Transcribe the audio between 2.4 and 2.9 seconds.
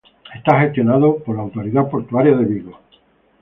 Vigo.